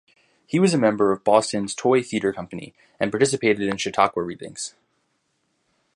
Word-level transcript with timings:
He 0.47 0.57
was 0.59 0.73
a 0.73 0.79
member 0.79 1.11
of 1.11 1.23
Boston's 1.23 1.75
Toy 1.75 2.01
Theater 2.01 2.33
company 2.33 2.73
and 2.99 3.11
participated 3.11 3.61
in 3.67 3.77
Chautauqua 3.77 4.23
readings. 4.23 4.73